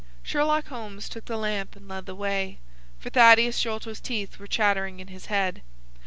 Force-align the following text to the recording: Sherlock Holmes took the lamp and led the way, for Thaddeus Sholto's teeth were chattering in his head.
Sherlock 0.23 0.65
Holmes 0.69 1.07
took 1.07 1.25
the 1.25 1.37
lamp 1.37 1.75
and 1.75 1.87
led 1.87 2.07
the 2.07 2.15
way, 2.15 2.57
for 2.97 3.11
Thaddeus 3.11 3.55
Sholto's 3.59 3.99
teeth 3.99 4.39
were 4.39 4.47
chattering 4.47 4.99
in 4.99 5.09
his 5.09 5.27
head. 5.27 5.61